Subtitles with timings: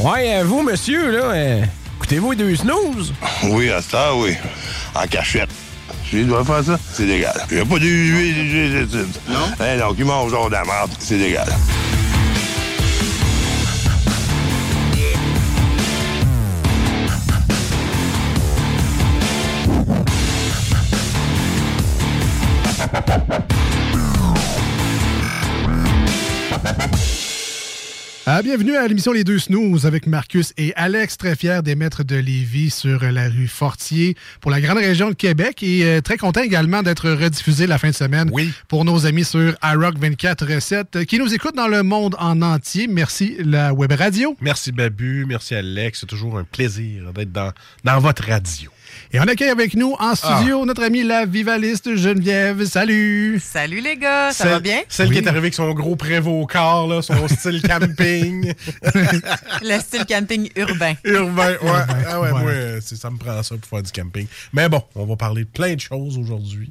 [0.00, 1.62] Ouais, euh, vous, monsieur, là, euh,
[1.96, 3.12] écoutez-vous les deux snooze?
[3.44, 4.36] Oui, à ça, oui.
[4.94, 5.50] En cachette.
[6.12, 7.34] Je dois faire ça, c'est légal.
[7.50, 8.86] Il n'y a pas d'huile,
[9.28, 9.36] Non?
[9.58, 11.48] Hein, donc, il mange genre de la merde, c'est légal.
[28.30, 32.04] Ah, bienvenue à l'émission Les Deux Snooze avec Marcus et Alex, très fiers des maîtres
[32.04, 36.18] de Lévis sur la rue Fortier pour la grande région de Québec et euh, très
[36.18, 38.30] content également d'être rediffusé la fin de semaine
[38.68, 42.86] pour nos amis sur iRock 24.7 qui nous écoutent dans le monde en entier.
[42.86, 44.36] Merci la web radio.
[44.42, 47.52] Merci Babu, merci Alex, c'est toujours un plaisir d'être dans,
[47.84, 48.70] dans votre radio.
[49.10, 52.66] Et on accueille avec nous en studio notre amie la vivaliste Geneviève.
[52.66, 53.40] Salut!
[53.42, 54.80] Salut les gars, ça Celle- va bien?
[54.90, 58.52] Celle qui est arrivée avec son gros prévôt-corps, là, son style camping.
[59.62, 60.92] Le style camping urbain.
[61.04, 61.58] Urbain, ouais.
[62.06, 62.40] Ah ouais, ouais.
[62.42, 64.26] moi, euh, c'est- ça me prend ça pour faire du camping.
[64.52, 66.70] Mais bon, on va parler de plein de choses aujourd'hui.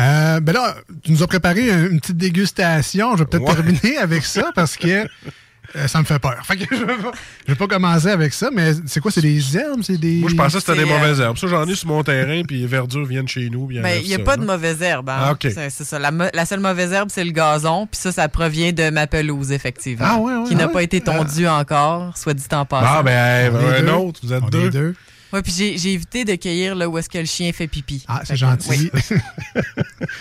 [0.00, 3.12] Euh, ben là, tu nous as préparé un- une petite dégustation.
[3.16, 3.54] Je vais peut-être Ouais.
[3.54, 5.06] terminer avec ça parce que
[5.76, 6.36] euh, ça me fait peur.
[6.44, 7.12] Fait que je vais pas,
[7.46, 9.10] je vais pas commencer avec ça, mais c'est quoi?
[9.10, 9.82] C'est des herbes?
[9.82, 10.16] C'est des...
[10.20, 11.36] Moi, je pensais que c'était des euh, mauvaises herbes.
[11.36, 13.70] Ça, j'en ai sur mon terrain, puis les verdures viennent chez nous.
[13.70, 14.54] ils Ben, il n'y a ça, pas de là.
[14.54, 15.10] mauvaise herbe.
[15.10, 15.18] hein.
[15.20, 15.46] Ah, OK.
[15.50, 15.98] C'est ça.
[15.98, 17.86] La, seule mauvaise herbe, c'est le gazon.
[17.86, 20.06] Puis ça, ça provient de ma pelouse, effectivement.
[20.08, 20.72] Ah, ouais, ouais, qui n'a ouais.
[20.72, 22.86] pas été tondue encore, soit dit en passant.
[22.88, 23.92] Ah, ben, un deux.
[23.92, 24.94] autre, vous êtes On est deux.
[25.32, 28.02] Ouais, puis j'ai évité de cueillir là où est-ce que le chien fait pipi.
[28.08, 28.68] Ah, c'est que, gentil.
[28.70, 28.90] oui.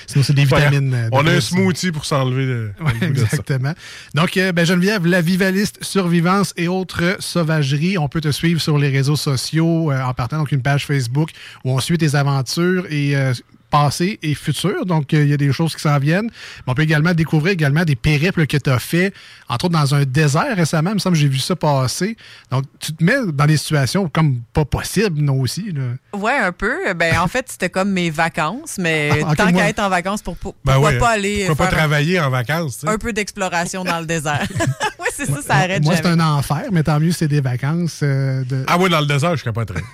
[0.07, 0.93] Sinon, c'est des vitamines.
[0.93, 3.23] euh, de On a un smoothie pour s'enlever le, Ouais, le goût de ça.
[3.25, 3.73] exactement.
[4.15, 8.77] Donc, euh, ben, Geneviève, la vivaliste survivance et autres sauvageries, on peut te suivre sur
[8.77, 11.29] les réseaux sociaux euh, en partant donc une page Facebook
[11.63, 13.33] où on suit tes aventures et euh,
[13.69, 14.85] passées et futures.
[14.85, 16.25] Donc, euh, il y a des choses qui s'en viennent.
[16.27, 19.13] Mais on peut également découvrir également des périples que tu as fait,
[19.49, 20.91] entre autres dans un désert récemment.
[20.91, 22.15] Il me semble que j'ai vu ça passer.
[22.51, 25.71] Donc, tu te mets dans des situations comme pas possibles, non aussi.
[25.71, 25.83] là.
[26.17, 26.93] Ouais, un peu.
[26.93, 30.37] Ben, en fait, c'était comme mes vacances, mais Ah, tant qu'à être en vacances, pour,
[30.37, 33.83] pour- Ben pourquoi ouais, pas aller Pourquoi pas un- travailler en vacances, un, peu d'exploration
[33.83, 34.47] dans le désert?
[35.19, 37.99] oui, c'est ça, ça arrête Moi, c'est un enfer, mais tant mieux, c'est des vacances.
[38.03, 38.63] euh, de...
[38.67, 39.83] Ah oui, dans le désert, je capoterais.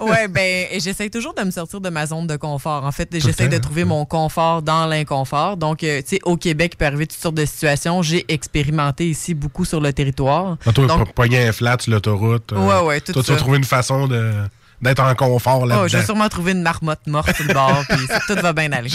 [0.00, 2.84] Ouais, ben, j'essaie toujours de me sortir de ma zone de confort.
[2.84, 5.56] En fait, j'essaie de trouver mon confort dans l'inconfort.
[5.56, 8.02] Donc, euh, tu sais, au Québec, il peut arriver toutes sortes de situations.
[8.02, 10.56] J'ai expérimenté ici beaucoup sur le territoire.
[10.66, 12.52] Ah, toi, Donc- po- pogner un flat sur l'autoroute.
[12.52, 13.34] euh, Ouais, ouais, tout Toi, tu ça.
[13.34, 14.32] vas trouver une façon de-
[14.82, 15.88] d'être en confort Oh, là-dedans.
[15.88, 18.90] je vais sûrement trouver une marmotte morte sur le bord, puis tout va bien aller.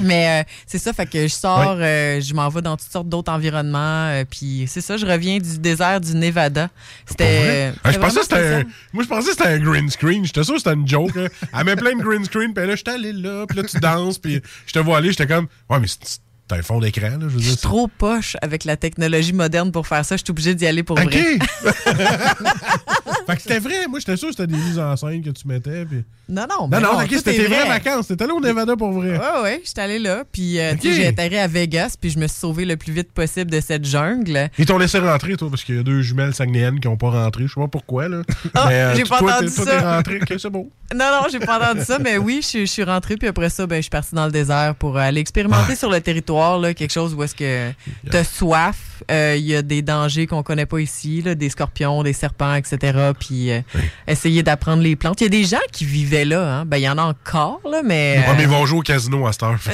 [0.00, 3.08] Mais euh, c'est ça, fait que je sors, euh, je m'en vais dans toutes sortes
[3.08, 6.68] d'autres environnements, euh, puis c'est ça, je reviens du désert du Nevada.
[7.06, 7.72] C'était.
[7.84, 10.24] Ah, je pensais que c'était Moi, je pensais que c'était un green screen.
[10.24, 11.16] J'étais sûr que c'était une joke.
[11.16, 11.26] hein.
[11.56, 14.18] Elle met plein de green screen, puis là, j'étais allé là, puis là, tu danses,
[14.18, 17.16] puis je te vois aller, j'étais comme, ouais, mais c'est c'est un fond d'écran, là,
[17.22, 17.48] je veux Je dire.
[17.48, 20.16] suis trop poche avec la technologie moderne pour faire ça.
[20.16, 21.04] Je suis obligée d'y aller pour OK!
[21.12, 21.38] vrai.
[23.26, 23.86] fait que c'était vrai.
[23.88, 26.04] Moi, j'étais sûr que c'était des mises en scène que tu mettais, puis...
[26.28, 27.68] Non, non, Non, non, ok, tout c'était tes vraies vrai.
[27.68, 28.08] vacances.
[28.08, 29.16] T'étais allé au Nevada pour vrai.
[29.16, 30.94] Ouais, ouais, j'étais allée là, puis euh, tu sais, Ok.
[30.94, 33.84] j'ai atterri à Vegas, puis je me suis sauvée le plus vite possible de cette
[33.84, 34.50] jungle.
[34.58, 37.10] Ils t'ont laissé rentrer, toi, parce qu'il y a deux jumelles saguenéennes qui n'ont pas
[37.10, 37.44] rentré.
[37.46, 38.22] Je sais pas pourquoi, là.
[38.54, 39.70] Ah, Mais, euh, j'ai pas toi, entendu t'es- toi, ça.
[39.70, 40.16] t'es rentré.
[40.22, 40.70] OK, c'est beau.
[40.94, 43.76] Non, non, j'ai pas entendu ça, mais oui, je, suis- rentrée, puis après ça, ben,
[43.76, 47.12] je suis partie dans le désert pour aller expérimenter sur le territoire, là, quelque chose
[47.12, 47.70] où est-ce que
[48.08, 52.02] t'as soif, euh, il y a des dangers qu'on connaît pas ici, là, des scorpions,
[52.02, 53.60] des serpents, etc., puis euh,
[54.06, 55.20] essayer d'apprendre les plantes.
[55.20, 56.64] Il y a des gens qui vivaient là, hein.
[56.64, 58.24] ben, il y en a encore, là, mais...
[58.26, 59.58] Ouais, mais ils euh, vont jouer au casino à cette heure.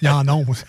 [0.00, 0.32] Il y en a.
[0.34, 0.62] aussi.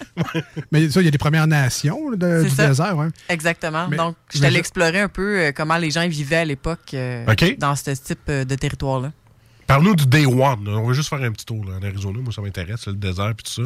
[0.71, 2.67] Mais ça, il y a des Premières Nations là, de- du ça.
[2.67, 2.95] désert.
[2.97, 3.07] Ouais.
[3.29, 3.87] Exactement.
[3.87, 7.25] Mais- Donc, je je- explorer un peu euh, comment les gens vivaient à l'époque euh,
[7.57, 9.11] dans ce type euh, de territoire-là.
[9.65, 10.65] Parle-nous du Day One.
[10.65, 10.71] là.
[10.77, 12.19] On va juste faire un petit tour là, en Arizona.
[12.21, 13.61] Moi, ça m'intéresse, le désert et tout ça.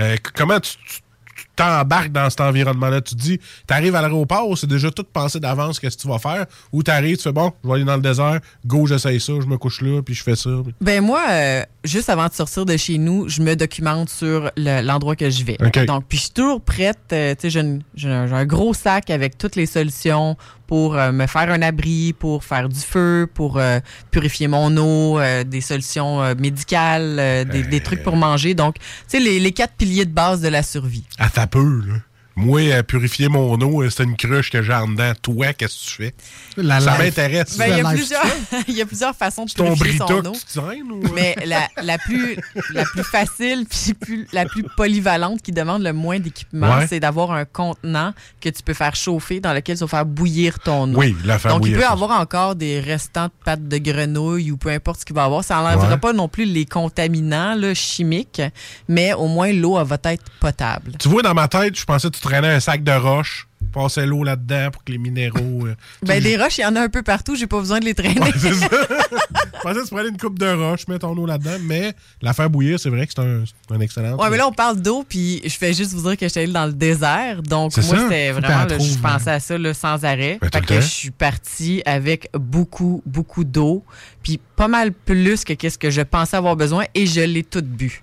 [0.00, 1.00] Euh, comment tu, tu-
[1.36, 3.00] tu t'embarques dans cet environnement-là.
[3.00, 6.18] Tu te dis, t'arrives à l'aéroport, c'est déjà tout pensé d'avance qu'est-ce que tu vas
[6.18, 6.46] faire.
[6.72, 9.46] Ou t'arrives, tu fais bon, je vais aller dans le désert, go, j'essaye ça, je
[9.46, 10.50] me couche là, puis je fais ça.
[10.80, 14.80] Ben moi, euh, juste avant de sortir de chez nous, je me documente sur le-
[14.82, 15.56] l'endroit que je vais.
[15.64, 15.84] OK.
[15.86, 16.98] Donc, puis je suis toujours prête.
[17.12, 21.50] euh, tu sais, j'ai un, gros sac avec toutes les solutions pour euh, me faire
[21.50, 23.78] un abri, pour faire du feu, pour euh,
[24.10, 28.54] purifier mon eau, euh, des solutions médicales, des, des trucs pour manger.
[28.54, 31.04] Donc, tu sais, les, les quatre piliers de base de la survie.
[31.18, 31.94] À ta peu, là.
[32.36, 35.12] Moi, à purifier mon eau, c'est une cruche que j'ai en dedans.
[35.20, 36.14] Toi, qu'est-ce que tu fais?
[36.56, 37.56] La ça m'intéresse.
[37.58, 38.26] Ben, il, y a plusieurs,
[38.68, 40.32] il y a plusieurs façons de ton purifier que eau.
[40.32, 40.90] tu traînes?
[40.90, 41.02] Ou...
[41.14, 42.36] Mais la, la, plus,
[42.72, 46.86] la plus facile puis plus, la plus polyvalente qui demande le moins d'équipement, Ouais.
[46.86, 50.58] c'est d'avoir un contenant que tu peux faire chauffer dans lequel tu vas faire bouillir
[50.60, 50.98] ton eau.
[50.98, 54.56] Oui, la faire Donc, il peut avoir encore des restants de pâtes de grenouille ou
[54.56, 55.44] peu importe ce qu'il va avoir.
[55.44, 55.98] Ça n'enlèvera Ouais.
[55.98, 58.40] pas non plus les contaminants là, chimiques,
[58.88, 60.92] mais au moins l'eau va être potable.
[60.98, 64.04] Tu vois, dans ma tête, je pensais que tu traînais un sac de roches, passais
[64.06, 65.66] l'eau là-dedans pour que les minéraux.
[65.66, 67.36] euh, Ben, des roches, il y en a un peu partout.
[67.36, 68.20] J'ai pas besoin de les traîner.
[68.20, 68.68] Ouais, c'est ça.
[68.70, 72.32] je pensais que tu prenais une coupe de roches, mets ton eau là-dedans, mais la
[72.34, 74.16] faire bouillir, c'est vrai que c'est un, un excellent.
[74.18, 76.52] Ouais, mais là, on parle d'eau, puis je fais juste vous dire que j'étais allée
[76.52, 77.42] dans le désert.
[77.42, 78.02] Donc, C'est moi, ça.
[78.02, 80.38] c'était vraiment, là, je trouves, pensais à ça là, sans arrêt.
[80.42, 83.84] Ben, fait que je suis partie avec beaucoup, beaucoup d'eau,
[84.22, 87.66] puis pas mal plus que qu'est-ce que je pensais avoir besoin, et je l'ai toute
[87.66, 88.02] bu.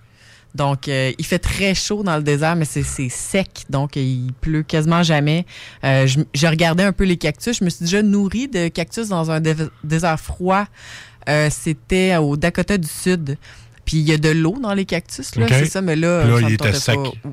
[0.55, 4.33] Donc, euh, il fait très chaud dans le désert, mais c'est sec, donc euh, il
[4.41, 5.45] pleut quasiment jamais.
[5.83, 7.59] Euh, je, je regardais un peu les cactus.
[7.59, 10.65] Je me suis déjà nourrie de cactus dans un dé- désert froid.
[11.27, 13.37] Euh, C'était au Dakota du Sud.
[13.85, 16.39] Puis il y a de l'eau dans les cactus, là, c'est ça, mais là, là,
[16.47, 16.95] il était sec.
[16.95, 17.29] pas.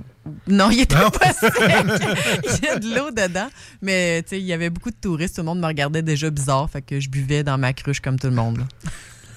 [0.48, 1.10] Non, il était Non?
[1.10, 1.52] pas sec.
[1.58, 3.48] il y a de l'eau dedans.
[3.82, 5.34] Mais tu sais, il y avait beaucoup de touristes.
[5.36, 6.70] Tout le monde me regardait déjà bizarre.
[6.70, 8.58] Fait que je buvais dans ma cruche comme tout le monde.
[8.58, 8.64] là.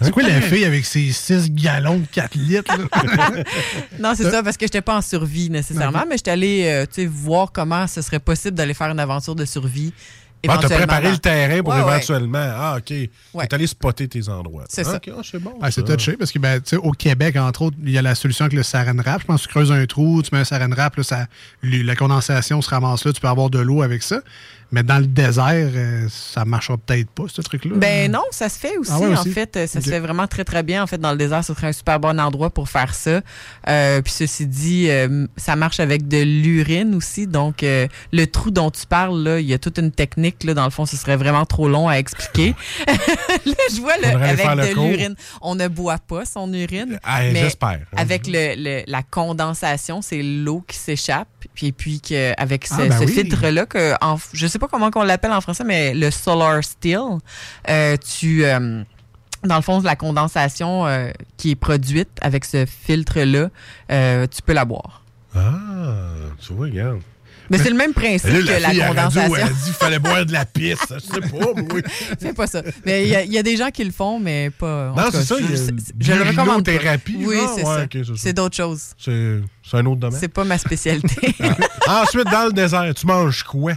[0.02, 2.74] C'est quoi la fille avec ses 6 gallons de 4 litres?
[2.78, 3.44] là?
[4.00, 7.02] Non, c'est ça, parce que j'étais pas en survie nécessairement, mais j'étais allée euh, tu
[7.02, 9.94] sais, voir comment ce serait possible d'aller faire une aventure de survie.
[10.48, 11.88] Ah, t'as préparé le terrain pour Ouais, ouais.
[11.98, 12.40] éventuellement.
[12.54, 12.92] Ah, OK.
[13.34, 13.46] Ouais.
[13.46, 14.64] T'es allé spotter tes endroits.
[14.70, 14.96] C'est Ah, ça.
[14.96, 15.54] OK, ah, c'est bon.
[15.62, 18.02] Ah, c'est touché parce que ben, tu sais, au Québec, entre autres, il y a
[18.02, 19.20] la solution avec le saran wrap.
[19.20, 21.28] Je pense que tu creuses un trou, tu mets un saran wrap, là, ça,
[21.62, 24.22] la condensation se ramasse là, tu peux avoir de l'eau avec ça.
[24.72, 27.72] Mais dans le désert, euh, ça marchera peut-être pas, ce truc-là.
[27.76, 29.32] Ben non, ça se fait aussi, Ah ouais, en aussi?
[29.32, 29.58] fait.
[29.58, 30.84] euh, Ça se fait vraiment très, très bien.
[30.84, 33.22] En fait, dans le désert, ce serait un super bon endroit pour faire ça.
[33.68, 37.26] Euh, puis ceci dit, euh, ça marche avec de l'urine aussi.
[37.26, 40.44] Donc, le trou dont tu parles, là, il y a toute une technique.
[40.44, 42.54] Là, dans le fond, ce serait vraiment trop long à expliquer.
[42.88, 45.16] là, je vois aller avec de l'urine.
[45.42, 47.00] On ne boit pas son urine.
[47.04, 47.80] Ah, mais j'espère.
[47.96, 51.28] Avec le, le- la condensation, c'est l'eau qui s'échappe.
[51.56, 53.12] Puis, puis que, avec ce, Ah, ben ce oui.
[53.14, 57.00] filtre-là, que en, je sais pas comment on l'appelle en français, mais le Solar Steel,
[57.70, 58.46] euh, tu...
[58.46, 58.84] euh,
[59.44, 63.50] dans le fond, la condensation euh, qui est produite avec ce filtre-là,
[64.28, 65.04] tu peux la boire.
[65.34, 65.54] Ah,
[66.42, 67.00] tu vois, regarde.
[67.50, 69.36] Mais c'est le même principe là, que la condensation.
[69.36, 70.78] elle a dit qu'il fallait boire de la pisse.
[70.94, 71.82] Je sais pas, moi.
[72.20, 72.62] C'est pas ça.
[72.86, 74.94] Mais il y, a- il y a des gens qui le font, mais pas.
[74.96, 76.64] Non, c'est ça, Je, le recommande.
[76.66, 76.72] pas.
[76.74, 78.14] urinothérapie, Oui, c'est Ouais, ça.
[78.16, 78.82] c'est d'autres choses.
[78.98, 79.42] C'est
[79.74, 80.20] un autre domaine.
[80.20, 81.36] C'est pas ma spécialité.
[81.88, 83.74] Ensuite, dans le désert, tu manges quoi?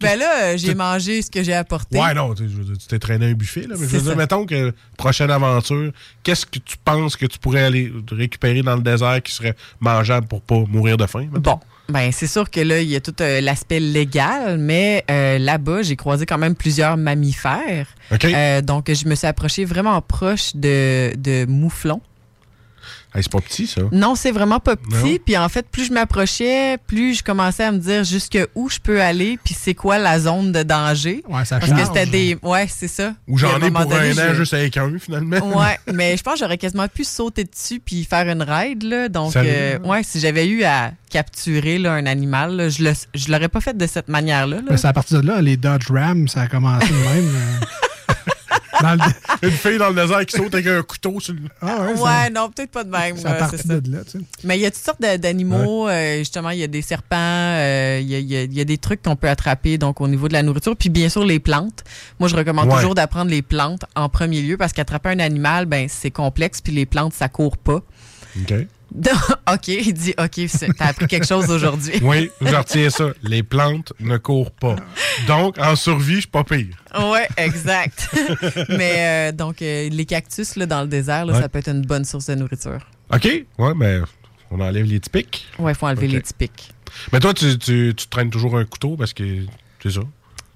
[0.00, 1.98] ben là, j'ai mangé ce que j'ai apporté.
[1.98, 2.44] Ouais, non, tu
[2.88, 3.74] t'es traîné un buffet, là.
[3.78, 5.92] Mais je veux dire, mettons que prochaine aventure,
[6.22, 10.26] qu'est-ce que tu penses que tu pourrais aller récupérer dans le désert qui serait mangeable
[10.26, 11.26] pour pas mourir de faim?
[11.30, 11.40] mettons?
[11.40, 15.38] Bon, ben c'est sûr que là, il y a tout euh, l'aspect légal, mais euh,
[15.38, 17.88] là-bas, j'ai croisé quand même plusieurs mammifères.
[18.12, 18.24] OK.
[18.24, 22.00] Euh, donc, je me suis approchée vraiment proche de, de mouflons.
[23.12, 23.80] Hey, c'est pas petit, ça.
[23.90, 25.02] Non, c'est vraiment pas Non.
[25.02, 25.18] petit.
[25.18, 28.78] Puis en fait, plus je m'approchais, plus je commençais à me dire jusque où je
[28.78, 31.24] peux aller, puis c'est quoi la zone de danger.
[31.28, 32.38] Ouais, ça Parce que c'était des.
[32.42, 33.14] Ouais, c'est ça.
[33.26, 35.38] Ou j'en ai pour donné, un an juste avec un, finalement.
[35.58, 38.84] Ouais, mais je pense que j'aurais quasiment pu sauter dessus puis faire une ride.
[38.84, 39.08] Là.
[39.08, 43.32] Donc, euh, ouais, si j'avais eu à capturer là, un animal, là, je le, je
[43.32, 44.58] l'aurais pas fait de cette manière-là.
[44.68, 44.76] là.
[44.76, 47.34] C'est à partir de là, les Dodge Ram, ça a commencé de même.
[47.34, 47.58] euh.
[48.82, 51.40] Dans le- Une fille dans le désert qui saute avec un couteau sur le.
[51.62, 53.16] Ah ouais, non, peut-être pas de même.
[53.16, 53.80] euh, ça.
[53.80, 54.24] de là, tu sais.
[54.44, 55.88] Mais il y a toutes sortes d'animaux.
[55.88, 58.52] euh, justement, il y a des serpents, euh, il y, a, il y a- il
[58.54, 60.76] y a des trucs qu'on peut attraper donc au niveau de la nourriture.
[60.76, 61.84] Puis bien sûr, les plantes.
[62.18, 62.74] Moi, je recommande Ouais.
[62.76, 66.60] toujours d'apprendre les plantes en premier lieu parce qu'attraper un animal, ben c'est complexe.
[66.60, 67.80] Puis les plantes, ça court pas.
[68.42, 68.54] OK.
[69.52, 70.40] OK, il dit OK,
[70.76, 71.94] t'as appris quelque chose aujourd'hui.
[72.02, 73.06] Oui, je retiens ça.
[73.22, 74.76] Les plantes ne courent pas.
[75.26, 76.76] Donc, en survie, je suis pas pire.
[76.98, 78.08] Ouais, exact.
[78.68, 81.40] Mais euh, donc, euh, les cactus là, dans le désert, là, Ouais.
[81.40, 82.78] ça peut être une bonne source de nourriture.
[83.12, 83.24] OK?
[83.58, 84.00] Ouais, mais
[84.50, 85.46] on enlève les typiques.
[85.58, 86.72] Ouais, il faut enlever les typiques.
[87.12, 89.44] Mais toi, tu, tu, tu traînes toujours un couteau parce que
[89.82, 90.00] c'est ça.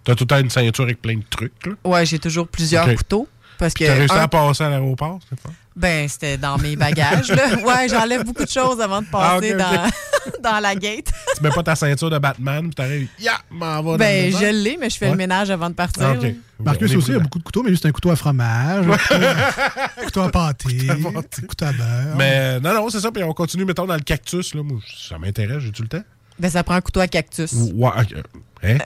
[0.04, 1.52] T'as tout le temps une ceinture avec plein de trucs.
[1.84, 3.26] Ouais, j'ai toujours plusieurs couteaux.
[3.58, 5.50] Parce que T'as réussi un, à passer à l'aéroport, c'est pas?
[5.76, 7.28] ben c'était dans mes bagages.
[7.30, 7.56] Là.
[7.64, 9.90] Ouais, j'enlève beaucoup de choses avant de passer Ah, ok.
[10.32, 11.06] dans, dans la gate.
[11.37, 14.38] Tu mets pas ta ceinture de Batman, puis t'arrives, ya, m'en va dans Ben le
[14.38, 15.11] je l'ai, mais je fais Ouais.
[15.12, 16.04] le ménage avant de partir.
[16.04, 16.26] Ah.
[16.62, 18.96] Marcus aussi, il y a beaucoup de couteaux, mais c'est un couteau à fromage, un
[18.96, 19.14] couteau,
[20.00, 22.16] un couteau à pâté, un couteau à beurre.
[22.16, 23.11] Mais euh, non, non, c'est ça.
[23.11, 24.54] Puis on continue, mettons, dans le cactus.
[24.54, 24.62] Là.
[24.62, 26.02] Moi, ça m'intéresse, j'ai-tu le temps?
[26.38, 27.52] Ben ça prend un couteau à cactus.
[27.52, 28.14] Ouais, ok.
[28.62, 28.78] Hein?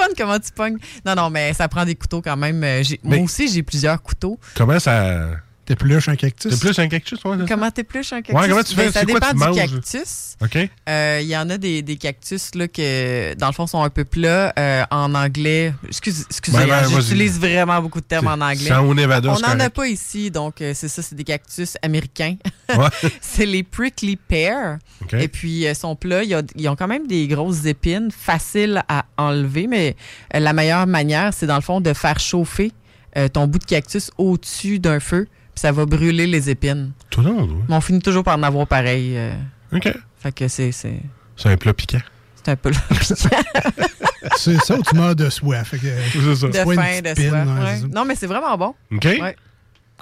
[0.00, 0.78] Fun comment tu pognes?
[1.04, 2.62] Non, non, mais ça prend des couteaux quand même.
[2.64, 4.38] Euh, Moi aussi, j'ai plusieurs couteaux.
[4.54, 5.30] Comment ça.
[5.70, 6.52] T'épluches un cactus?
[6.52, 7.30] C'est plus un cactus, ça?
[7.46, 8.34] Comment t'épluches un cactus?
[8.42, 8.92] Ouais, comment tu Ben, fais?
[8.92, 9.82] ça C'est quoi dépend tu du manges?
[9.82, 10.36] cactus.
[10.42, 10.68] OK.
[10.88, 13.88] Euh, Il y en a des, des cactus là, que, dans le fond, sont un
[13.90, 14.52] peu plats.
[14.58, 17.02] euh, en anglais, excuse, excusez, Ben, ben, hein, vas-y.
[17.02, 18.66] j'utilise vraiment beaucoup de termes en anglais.
[18.66, 21.76] C'est au Nevada, On n'en a pas ici, donc euh, c'est ça, c'est des cactus
[21.82, 22.34] américains.
[22.68, 22.88] Ouais.
[23.20, 24.78] c'est les prickly pear.
[25.02, 25.12] OK.
[25.14, 26.24] Et puis, euh, sont plats.
[26.24, 29.94] Ils ont quand même des grosses épines, faciles à enlever, mais
[30.34, 32.72] euh, la meilleure manière, c'est dans le fond de faire chauffer
[33.16, 35.28] euh, ton bout de cactus au-dessus d'un feu,
[35.60, 36.92] ça va brûler les épines.
[37.10, 39.12] Tout le monde, Mais on finit toujours par en avoir pareil.
[39.16, 39.32] euh.
[39.74, 39.88] OK.
[40.18, 41.02] fait que c'est c'est-
[41.36, 42.00] C'est un plat piquant.
[42.36, 42.70] c'est un peu
[44.36, 45.68] C'est ça ou tu meurs de soif.
[45.68, 46.46] Fait que, C'est ça.
[46.48, 47.46] de Soit une faim, de petite pine, soif.
[47.46, 47.74] ouais, ouais.
[47.76, 47.86] c'est ça.
[47.88, 48.74] Non, mais c'est vraiment bon.
[48.92, 49.04] OK.
[49.04, 49.36] Ouais.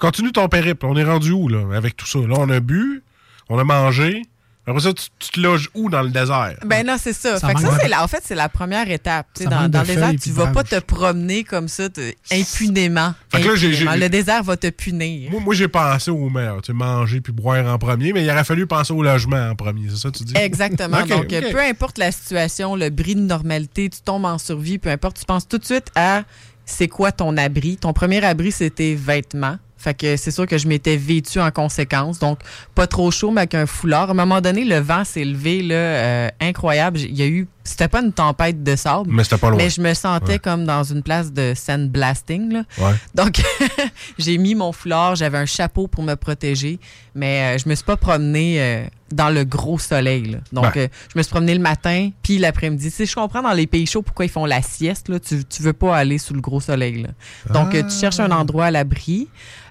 [0.00, 0.86] Continue ton périple.
[0.86, 2.18] On est rendu où, là, avec tout ça?
[2.20, 3.02] Là, on a bu,
[3.48, 4.22] on a mangé.
[4.68, 6.56] Après ça, tu, tu te loges où dans le désert?
[6.64, 7.38] Ben non, c'est ça.
[7.38, 9.26] Ça Fait que manque ça, de- c'est la- en fait, c'est la première étape.
[9.44, 13.14] Dans dans le désert, tu vas pas te promener comme ça, te- impunément.
[13.30, 13.94] Fait que là, Impunément.
[13.96, 15.30] Le désert va te punir.
[15.30, 16.62] Moi, moi, j'ai pensé au meilleur.
[16.62, 19.88] Tu manger puis boire en premier, mais il aurait fallu penser au logement en premier.
[19.90, 20.34] C'est ça, tu dis?
[20.37, 21.00] Exactement.
[21.06, 21.50] Donc, ok.
[21.52, 25.25] peu importe la situation, le bris de normalité, tu tombes en survie, peu importe, tu
[25.25, 26.22] penses tout de suite à
[26.66, 27.76] c'est quoi ton abri?
[27.78, 29.56] Ton premier abri, c'était vêtements.
[29.78, 32.18] Fait que c'est sûr que je m'étais vêtue en conséquence.
[32.18, 32.40] Donc,
[32.75, 34.08] pas trop chaud, mais avec un foulard.
[34.08, 36.99] À un moment donné, le vent s'est levé, là, euh, incroyable.
[36.99, 39.56] Il y a eu, c'était pas une tempête de sable, Mais c'était pas loin.
[39.58, 40.38] mais je me sentais Ouais.
[40.40, 42.62] comme dans une place de sandblasting, là.
[42.78, 42.94] Ouais.
[43.14, 43.40] Donc,
[44.18, 46.78] j'ai mis mon foulard, j'avais un chapeau pour me protéger,
[47.14, 50.24] mais euh, je me suis pas promené euh, dans le gros soleil.
[50.32, 50.38] là.
[50.52, 50.82] Donc, Ben.
[50.82, 52.90] euh, je me suis promené le matin, puis l'après-midi.
[52.90, 55.08] Sais, je comprends dans les pays chauds pourquoi ils font la sieste.
[55.08, 55.18] Là.
[55.20, 57.02] Tu, tu veux pas aller sous le gros soleil.
[57.02, 57.08] là.
[57.52, 59.28] Donc, euh, tu cherches un endroit à l'abri.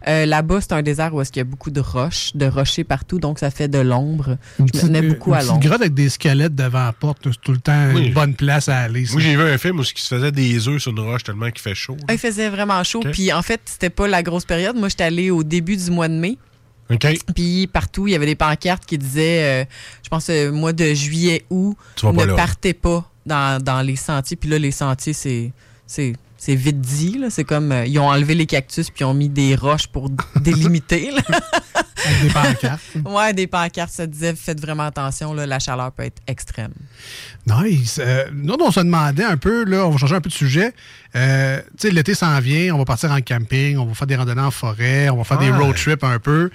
[0.07, 2.83] Euh, Là-bas, c'est un désert où est-ce qu'il y a beaucoup de roches, de rochers
[2.83, 4.37] partout, donc ça fait de l'ombre.
[4.59, 5.59] Je me tenais beaucoup une à l'ombre.
[5.59, 8.07] grotte avec des squelettes devant la porte, c'est tout le temps Oui.
[8.07, 9.05] une bonne place à aller.
[9.11, 11.49] Moi, j'ai vu un film où il se faisait des œufs sur une roche tellement
[11.51, 11.97] qu'il fait chaud.
[12.07, 13.01] Ah, Il faisait vraiment chaud.
[13.11, 14.75] Puis en fait, c'était pas la grosse période.
[14.77, 16.37] Moi, j'étais allée au début du mois de mai.
[16.89, 17.07] OK?
[17.35, 19.65] Puis partout, il y avait des pancartes qui disaient, euh,
[20.03, 22.35] je pense, euh, mois de juillet, août, ne là.
[22.35, 24.37] partez pas dans, dans les sentiers.
[24.37, 25.51] Puis là, les sentiers, c'est
[25.85, 27.17] c'est c'est vite dit.
[27.17, 27.29] là.
[27.29, 30.09] C'est comme, euh, ils ont enlevé les cactus puis ils ont mis des roches pour
[30.39, 31.11] délimiter.
[31.11, 31.21] là.
[32.07, 32.81] Avec des pancartes.
[33.05, 36.73] ouais, des pancartes, ça disait, faites vraiment attention, là, la chaleur peut être extrême.
[37.45, 37.99] Nice.
[38.01, 40.73] Euh, nous, on se demandait un peu, là, on va changer un peu de sujet.
[41.15, 44.15] Euh, tu sais, l'été s'en vient, on va partir en camping, on va faire des
[44.15, 46.49] randonnées en forêt, on va faire des road trips un peu.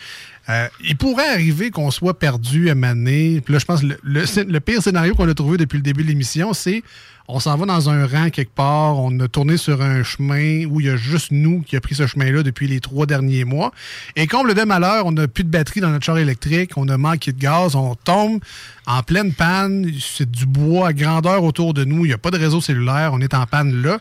[0.49, 3.41] Euh, il pourrait arriver qu'on soit perdu à Mané.
[3.45, 3.99] Puis là, je pense que le,
[4.53, 6.83] le, pire scénario qu'on a trouvé depuis le début de l'émission, c'est
[7.29, 10.81] on s'en va dans un rang quelque part, on a tourné sur un chemin où
[10.81, 13.71] il y a juste nous qui a pris ce chemin-là depuis les trois derniers mois.
[14.17, 16.99] Et comble de malheur, on n'a plus de batterie dans notre char électrique, on a
[16.99, 18.41] manqué de gaz, on tombe
[18.87, 22.33] en pleine panne, c'est du bois à grandeur autour de nous, il n'y a pas
[22.33, 23.99] de réseau cellulaire, on est en panne là.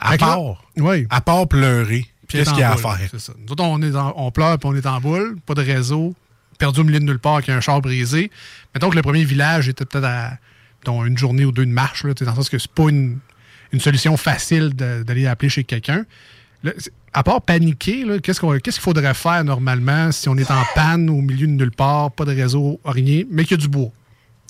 [0.00, 1.06] À là- part, Oui.
[1.10, 2.98] à part pleurer, qu'est-ce qu'il y a à faire?
[3.10, 3.32] C'est ça.
[3.38, 6.14] Nous autres, on, est en- on pleure puis on est en boule, pas de réseau,
[6.58, 8.30] perdu au milieu de nulle part avec un char brisé.
[8.74, 10.38] Mettons que le premier village était peut-être à
[10.80, 13.18] mettons, une journée ou deux de marche, là, dans le sens que c'est pas une,
[13.72, 16.04] une solution facile d'aller appeler chez quelqu'un.
[17.12, 20.62] À part paniquer, là, qu'est-ce qu'on- qu'est-ce qu'il faudrait faire normalement si on est en
[20.74, 23.68] panne au milieu de nulle part, pas de réseau, rien, mais qu'il y a du
[23.68, 23.90] bois?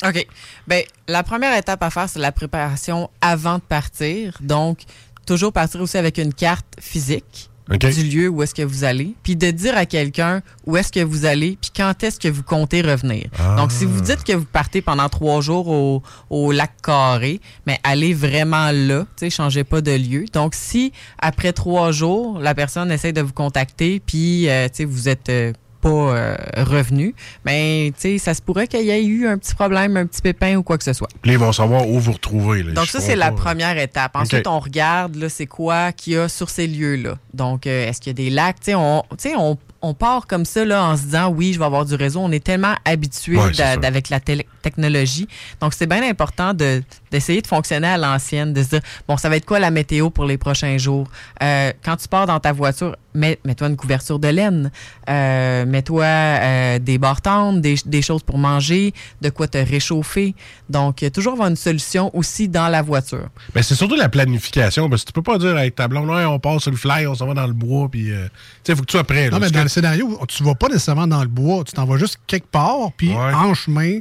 [0.05, 0.27] OK.
[0.67, 4.37] Ben, la première étape à faire, c'est la préparation avant de partir.
[4.41, 4.81] Donc,
[5.27, 9.37] toujours partir aussi avec une carte physique Du lieu où est-ce que vous allez, puis
[9.37, 12.83] de dire à quelqu'un où est-ce que vous allez, puis quand est-ce que vous comptez
[12.83, 13.29] revenir.
[13.39, 13.57] Ah.
[13.57, 17.79] Donc, si vous dites que vous partez pendant trois jours au, au lac Carré, mais
[17.83, 20.27] allez vraiment là, tu sais, changez pas de lieu.
[20.33, 24.85] Donc, si après trois jours, la personne essaie de vous contacter, puis, euh, tu sais,
[24.85, 25.53] vous êtes euh,
[25.85, 27.15] pas euh, revenu,
[27.45, 30.23] mais, tu sais, ça se pourrait qu'il y ait eu un petit problème, un petit
[30.23, 31.09] pépin ou quoi que ce soit.
[31.25, 32.63] Là, ils vont savoir où vous retrouver.
[32.63, 32.73] là.
[32.73, 34.17] Donc ça, c'est la pas- première étape.
[34.17, 37.17] Ensuite, on regarde, là, c'est quoi qu'il y a sur ces lieux-là.
[37.35, 38.61] Donc, euh, est-ce qu'il y a des lacs?
[38.61, 39.05] Tu sais, on,
[39.39, 42.21] on, on part comme ça, là, en se disant, oui, je vais avoir du réseau.
[42.21, 44.21] On est tellement habitué Ouais, avec la
[44.63, 45.29] technologie.
[45.61, 49.29] Donc, c'est bien important de, d'essayer de fonctionner à l'ancienne, de se dire, bon, ça
[49.29, 51.07] va être quoi la météo pour les prochains jours?
[51.43, 54.71] Euh, quand tu pars dans ta voiture, mets, mets-toi une couverture de laine,
[55.09, 58.93] euh, mets-toi euh, des barres tendres, des, des choses pour manger,
[59.23, 60.35] de quoi te réchauffer.
[60.69, 63.29] Donc, euh, toujours avoir une solution aussi dans la voiture.
[63.55, 66.25] Mais c'est surtout la planification, parce que tu peux pas dire avec ta blonde, Ouais,
[66.25, 68.31] on passe sur le fly, on s'en va dans le bois, puis euh, tu
[68.65, 69.25] sais, il faut que tu sois prêt.
[69.25, 69.31] là.
[69.31, 71.65] Non, mais dans que- le scénario, tu vas pas nécessairement dans le bois.
[71.65, 73.33] Tu t'en vas juste quelque part, puis Ouais.
[73.35, 73.99] en chemin,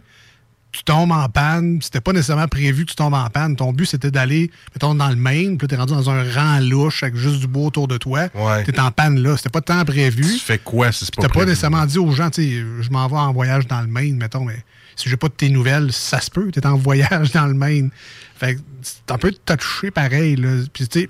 [0.74, 1.80] tu tombes en panne.
[1.82, 3.56] C'était pas nécessairement prévu que tu tombes en panne.
[3.56, 7.04] Ton but, c'était d'aller, mettons, dans le Maine, puis t'es rendu dans un rang louche
[7.04, 8.28] avec juste du bois autour de toi.
[8.34, 8.64] Ouais.
[8.64, 9.38] T'es en panne là.
[9.38, 10.24] C'était pas temps prévu.
[10.24, 13.08] tu fais quoi si c'est pas T'as pas nécessairement dit aux gens, tu je m'en
[13.08, 14.64] vais en voyage dans le Maine, mettons, mais
[14.96, 17.92] si j'ai pas de tes nouvelles, ça se peut, t'es en voyage dans le Maine.
[18.36, 20.64] Fait que c'est un peu touché pareil, là.
[20.74, 21.10] Puis, tu sais,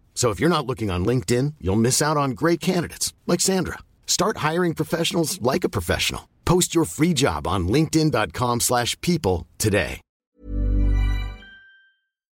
[0.13, 3.79] So if you're not looking on LinkedIn, you'll miss out on great candidates like Sandra.
[4.05, 6.27] Start hiring professionals like a professional.
[6.45, 10.01] Post your free job on linkedin.com/people slash people today.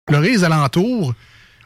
[0.09, 1.13] les alentours,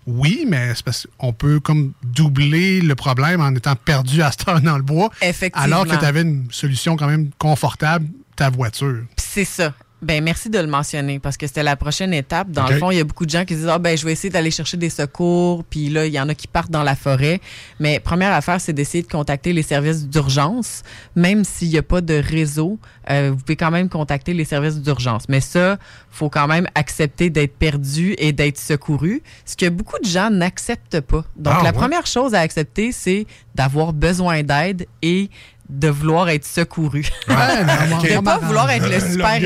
[0.08, 4.48] oui, mais c'est parce qu'on peut comme doubler le problème en étant perdu à cette
[4.48, 5.10] heure dans le bois.
[5.22, 5.66] Effectivement.
[5.66, 9.04] Alors que tu avais une solution quand même confortable, ta voiture.
[9.18, 9.74] C'est ça.
[10.04, 12.52] Ben merci de le mentionner parce que c'était la prochaine étape.
[12.52, 14.12] Dans le fond, il y a beaucoup de gens qui disent ah ben je vais
[14.12, 16.96] essayer d'aller chercher des secours, puis là il y en a qui partent dans la
[16.96, 17.42] forêt.
[17.80, 20.84] Mais première affaire, c'est d'essayer de contacter les services d'urgence,
[21.16, 22.78] même s'il n'y a pas de réseau,
[23.10, 25.24] euh, vous pouvez quand même contacter les services d'urgence.
[25.30, 25.78] Mais ça,
[26.12, 31.02] faut quand même accepter d'être perdu et d'être secouru, ce que beaucoup de gens n'acceptent
[31.02, 31.26] pas.
[31.38, 31.76] Donc Ah, la ouais?
[31.76, 33.26] première chose à accepter, c'est
[33.56, 35.32] d'avoir besoin d'aide et
[35.70, 37.06] de vouloir être secouru.
[37.28, 39.40] Ouais, mais on de pas vouloir être le super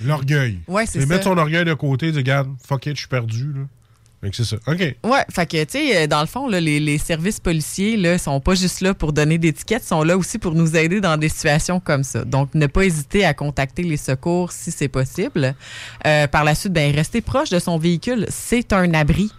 [0.00, 0.58] L'orgueil.
[0.66, 1.06] Ouais, c'est ça.
[1.06, 3.62] mettre son orgueil de côté, dire, regarde, fuck it, je suis perdu, là.
[4.30, 4.56] Que c'est ça.
[4.66, 4.78] OK.
[4.78, 8.40] Ouais, fait que, tu sais, dans le fond, là, les, les services policiers, là, sont
[8.40, 11.28] pas juste là pour donner des tickets, sont là aussi pour nous aider dans des
[11.28, 12.24] situations comme ça.
[12.24, 15.54] Donc, ne pas hésiter à contacter les secours si c'est possible.
[16.06, 19.30] Euh, par la suite, ben, rester proche de son véhicule, c'est un abri.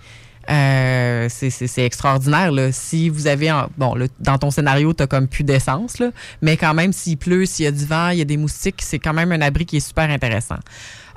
[0.50, 1.50] Euh, c'est-
[1.86, 2.52] extraordinaire.
[2.52, 2.72] Là.
[2.72, 6.02] Si vous avez, en- bon, là, dans ton scénario, tu comme plus d'essence,
[6.42, 8.82] mais quand même, s'il pleut, s'il y a du vent, il y a des moustiques,
[8.82, 10.58] c'est quand même un abri qui est super intéressant.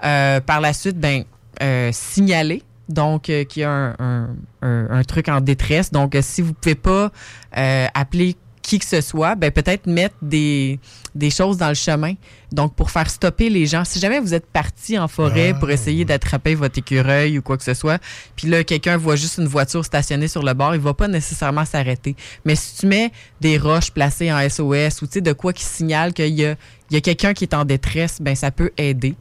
[0.05, 1.25] Euh, par la suite, ben,
[1.62, 2.62] euh, signaler.
[2.88, 4.29] Donc, euh, qu'il y a un, un-
[4.62, 5.91] un- un truc en détresse.
[5.91, 7.11] Donc, euh, si vous pouvez pas
[7.57, 8.35] euh, appeler
[8.68, 10.78] qui que ce soit, ben peut-être mettre des,
[11.14, 12.12] des choses dans le chemin.
[12.52, 13.83] Donc, pour faire stopper les gens.
[13.87, 17.64] Si jamais vous êtes parti en forêt pour essayer d'attraper votre écureuil ou quoi que
[17.64, 17.98] ce soit,
[18.37, 21.64] puis là, quelqu'un voit juste une voiture stationnée sur le bord, il va pas nécessairement
[21.64, 22.14] s'arrêter.
[22.44, 25.64] Mais si tu mets des roches placées en SOS ou tu sais, de quoi qui
[25.64, 26.54] signale qu'il y a,
[26.90, 29.14] il y a quelqu'un qui est en détresse, ben ça peut aider.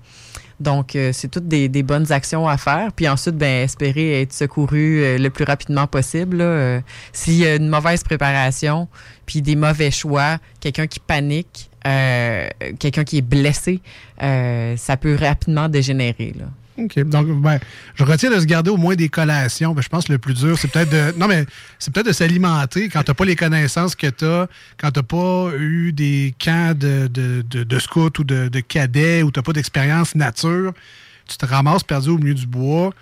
[0.60, 2.91] Donc, euh, c'est toutes des, bonnes actions à faire.
[2.93, 6.38] Puis ensuite, ben, espérer être secouru euh, le plus rapidement possible.
[6.41, 6.80] Euh,
[7.13, 8.88] S'il y a une mauvaise préparation,
[9.26, 13.82] puis des mauvais choix, quelqu'un qui panique, euh, quelqu'un qui est blessé,
[14.22, 16.34] euh, ça peut rapidement dégénérer.
[16.77, 16.99] OK.
[17.05, 17.59] Donc, ben,
[17.95, 19.73] je retiens de se garder au moins des collations.
[19.73, 21.17] Ben, je pense que le plus dur, c'est peut-être de.
[21.17, 21.45] Non, mais
[21.79, 25.03] c'est peut-être de s'alimenter quand tu n'as pas les connaissances que tu as, quand tu
[25.03, 29.39] pas eu des camps de, de, de, de scouts ou de, de cadets ou tu
[29.39, 30.73] n'as pas d'expérience nature.
[31.27, 32.93] Tu te ramasses perdu au milieu du bois.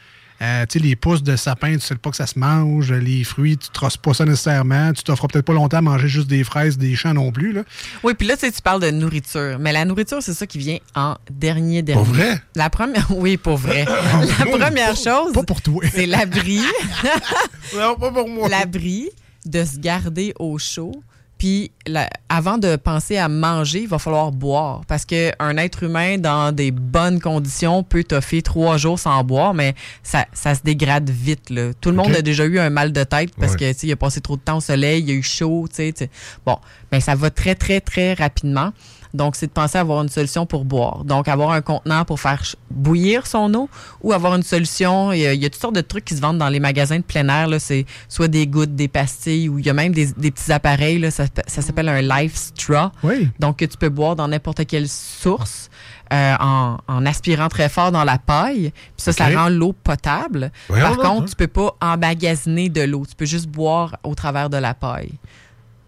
[0.41, 2.91] Euh, tu sais, les pousses de sapin, tu sais pas que ça se mange.
[2.91, 4.91] Les fruits, tu ne trosses pas ça nécessairement.
[4.91, 7.53] Tu t'offres peut-être pas longtemps à manger juste des fraises, des champs non plus.
[7.53, 7.63] Là.
[8.03, 9.57] Oui, puis là, tu parles de nourriture.
[9.59, 12.03] Mais la nourriture, c'est ça qui vient en dernier dernier.
[12.03, 12.41] Pour vrai?
[12.55, 13.85] La première, oui, pour vrai.
[14.39, 15.83] la première chose, Pas pour toi.
[15.93, 16.59] c'est l'abri.
[17.75, 18.47] Non, pas pour moi.
[18.49, 19.09] l'abri,
[19.45, 21.01] de se garder au chaud.
[21.37, 24.81] Puis, la- avant de penser à manger, il va falloir boire.
[24.87, 29.75] Parce qu'un être humain, dans des bonnes conditions, peut toffer trois jours sans boire, mais
[30.01, 31.49] ça, ça se dégrade vite.
[31.49, 31.71] Là.
[31.81, 33.57] Tout le monde a déjà eu un mal de tête parce Ouais.
[33.59, 35.65] que tu sais, il a passé trop de temps au soleil, il a eu chaud.
[35.69, 36.09] tu sais, tu sais.
[36.45, 36.57] Bon,
[36.91, 38.71] mais ça va très, très, très rapidement.
[39.15, 41.03] Donc, c'est de penser à avoir une solution pour boire.
[41.05, 43.69] Donc, avoir un contenant pour faire bouillir son eau
[44.01, 45.11] ou avoir une solution.
[45.11, 46.59] Il y a, il y a toutes sortes de trucs qui se vendent dans les
[46.59, 47.47] magasins de plein air.
[47.47, 47.59] là.
[47.59, 50.99] C'est soit des gouttes, des pastilles ou il y a même des, des petits appareils.
[50.99, 52.91] Là, ça, ça s'appelle un Life Straw.
[53.03, 53.29] Oui.
[53.39, 55.69] Donc, que tu peux boire dans n'importe quelle source.
[56.13, 58.71] euh, en, en aspirant très fort dans la paille.
[58.71, 60.51] Puis ça, ça rend l'eau potable.
[60.69, 61.25] Voyons Par contre, hein.
[61.29, 63.05] tu peux pas emmagasiner de l'eau.
[63.09, 65.13] Tu peux juste boire au travers de la paille.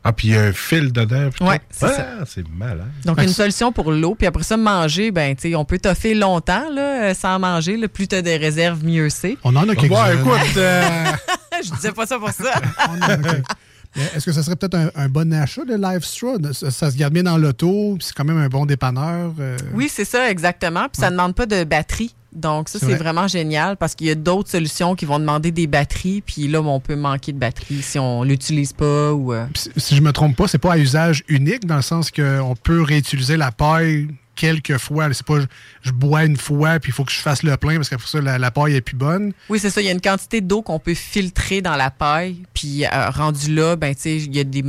[0.03, 1.29] Ah, puis il y a un fil dedans.
[1.29, 1.45] tout.
[1.69, 2.05] c'est ah, ça.
[2.25, 2.87] c'est malade.
[3.03, 4.15] Donc, Fait une solution pour l'eau.
[4.15, 7.75] Puis après ça, manger, ben, tu sais, on peut toffer longtemps là, euh, sans manger.
[7.75, 7.87] Là.
[7.89, 9.37] Plus tu as des réserves, mieux c'est.
[9.43, 11.05] On en a quelques Ouais, écoute, euh,
[11.65, 12.53] Je disais pas ça pour ça.
[12.89, 13.45] On en a quelques-
[13.95, 16.37] Mais Est-ce que ça serait peut-être un, un bon achat, le Live Straw?
[16.53, 19.33] Ça, ça se garde bien dans l'auto, puis c'est quand même un bon dépanneur.
[19.39, 20.83] euh, oui, c'est ça, exactement.
[20.83, 22.13] Puis ça ne demande pas de batterie.
[22.37, 22.99] Donc, ça, C'est c'est vrai.
[23.03, 26.21] vraiment génial parce qu'il y a d'autres solutions qui vont demander des batteries.
[26.21, 29.33] Puis là, on peut manquer de batterie si on l'utilise pas ou.
[29.33, 32.11] euh, Puis Si je me trompe pas, c'est pas à usage unique, dans le sens
[32.11, 35.11] qu'on peut réutiliser la paille quelques fois.
[35.13, 35.45] C'est pas je,
[35.81, 38.21] je bois une fois, puis il faut que je fasse le plein, parce qu'après ça,
[38.21, 39.33] la, la paille est plus bonne.
[39.49, 39.81] Oui, c'est ça.
[39.81, 42.43] Il y a une quantité d'eau qu'on peut filtrer dans la paille.
[42.53, 44.63] Puis euh, rendu là, ben, tu sais, il y a des.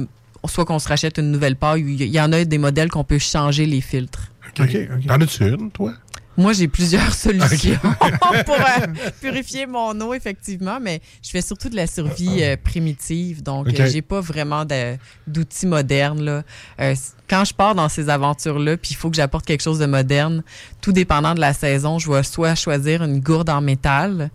[0.46, 2.56] Soit qu'on se rachète une nouvelle paille, ou il y- il y en a des
[2.58, 4.28] modèles qu'on peut changer les filtres.
[4.58, 5.06] OK, OK.
[5.06, 5.92] T'en as-tu une, toi?
[6.38, 7.78] Moi, j'ai plusieurs solutions
[8.46, 8.86] pour euh,
[9.20, 13.42] purifier mon eau, effectivement, mais je fais surtout de la survie euh, primitive.
[13.42, 14.64] Donc, euh, j'ai pas vraiment
[15.26, 16.22] d'outils modernes.
[16.22, 16.44] Là.
[16.80, 16.94] Euh,
[17.28, 20.44] quand je pars dans ces aventures-là, puis il faut que j'apporte quelque chose de moderne,
[20.80, 24.30] tout dépendant de la saison, je vais soit choisir une gourde en métal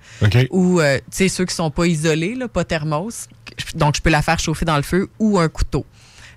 [0.51, 3.29] ou, tu sais, ceux qui sont pas isolés, là, pas thermos.
[3.75, 5.85] Donc, je peux la faire chauffer dans le feu ou un couteau.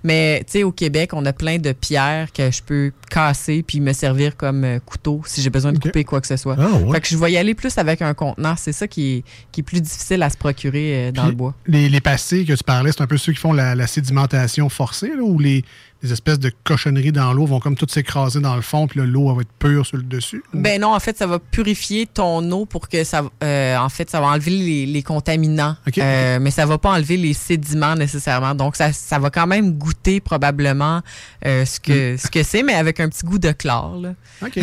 [0.04, 3.80] Mais, tu sais, au Québec, on a plein de pierres que je peux casser puis
[3.80, 6.56] me servir comme euh, couteau si j'ai besoin de couper quoi que ce soit.
[6.58, 6.94] Ah, ouais.
[6.94, 8.54] Fait que je vais y aller plus avec un contenant.
[8.56, 11.36] C'est ça qui est, qui est plus difficile à se procurer euh, dans Puis, le
[11.36, 11.54] bois.
[11.66, 14.68] Les, les pastilles que tu parlais, c'est un peu ceux qui font la, la sédimentation
[14.68, 15.64] forcée, là, où les,
[16.02, 19.34] les espèces de cochonneries dans l'eau vont comme toutes s'écraser dans le fond, puis l'eau
[19.34, 20.42] va être pure sur le dessus.
[20.52, 24.10] Ben non, en fait, ça va purifier ton eau pour que ça, euh, en fait,
[24.10, 25.98] ça va enlever les, les contaminants, Ok.
[25.98, 28.54] Euh, mais ça va pas enlever les sédiments nécessairement.
[28.54, 31.02] Donc, ça, ça va quand même goûter probablement
[31.44, 33.96] euh, ce que ce que c'est, mais avec un petit goût de chlore.
[34.00, 34.14] là.
[34.42, 34.56] OK.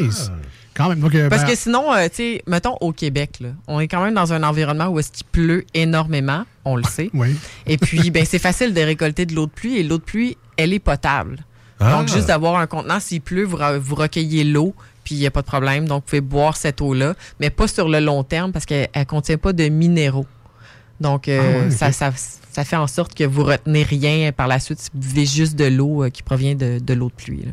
[0.00, 0.30] nice.
[0.74, 1.00] Quand même.
[1.00, 3.88] Donc, euh, Parce ben, que sinon, euh, tu sais, mettons au Québec, là, on est
[3.88, 7.10] quand même dans un environnement où est-ce qu'il pleut énormément, on le sait.
[7.14, 7.36] Oui.
[7.66, 10.36] Et puis, ben, c'est facile de récolter de l'eau de pluie et l'eau de pluie,
[10.56, 11.44] elle est potable.
[11.78, 11.98] Ah.
[11.98, 15.30] Donc, juste d'avoir un contenant, s'il pleut, vous, vous recueillez l'eau, puis il n'y a
[15.30, 15.86] pas de problème.
[15.86, 19.04] Donc, vous pouvez boire cette eau-là, mais pas sur le long terme parce qu'elle ne
[19.04, 20.26] contient pas de minéraux.
[21.00, 22.12] Donc, euh, Ah ça, ça,
[22.52, 24.78] ça fait en sorte que vous retenez rien par la suite.
[24.94, 27.42] Vous buvez juste de l'eau euh, qui provient de, de l'eau de pluie.
[27.44, 27.52] là.